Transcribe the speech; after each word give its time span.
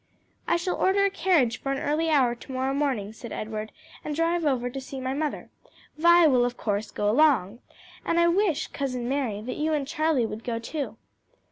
"I 0.47 0.55
shall 0.55 0.75
order 0.77 1.05
a 1.05 1.11
carriage 1.11 1.61
for 1.61 1.71
an 1.71 1.77
early 1.77 2.09
hour 2.09 2.33
to 2.33 2.51
morrow 2.51 2.73
morning," 2.73 3.13
said 3.13 3.31
Edward, 3.31 3.71
"and 4.03 4.15
drive 4.15 4.45
over 4.45 4.67
to 4.67 4.81
see 4.81 4.99
my 4.99 5.13
mother. 5.13 5.51
Vi 5.95 6.25
will, 6.25 6.43
of 6.43 6.57
course, 6.57 6.89
go 6.89 7.07
along, 7.07 7.59
and 8.03 8.19
I 8.19 8.27
wish, 8.27 8.65
Cousin 8.69 9.07
Mary, 9.07 9.41
that 9.41 9.57
you 9.57 9.73
and 9.73 9.87
Charlie 9.87 10.25
would 10.25 10.43
go 10.43 10.57
too." 10.57 10.97